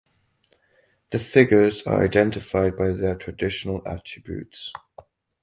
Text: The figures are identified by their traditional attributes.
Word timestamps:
The 1.11 1.19
figures 1.19 1.83
are 1.83 2.03
identified 2.03 2.75
by 2.75 2.89
their 2.89 3.15
traditional 3.15 3.87
attributes. 3.87 4.73